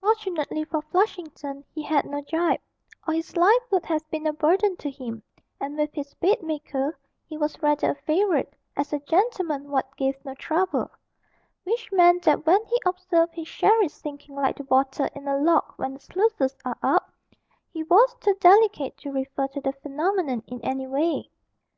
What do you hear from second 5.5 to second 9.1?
and with his bedmaker he was rather a favourite, as a